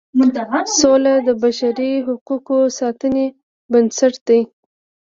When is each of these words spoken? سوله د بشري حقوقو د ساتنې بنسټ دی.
سوله 0.79 1.13
د 1.27 1.29
بشري 1.43 1.91
حقوقو 2.07 2.57
د 2.69 2.73
ساتنې 2.79 3.25
بنسټ 3.71 4.13
دی. 4.27 4.41